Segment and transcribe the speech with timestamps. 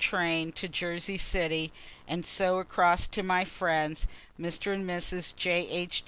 [0.01, 1.71] train to Jersey City,
[2.07, 4.07] and so across and to my friends,
[4.39, 4.73] Mr.
[4.73, 5.35] and Mrs.
[5.35, 5.67] J.
[5.69, 5.99] H.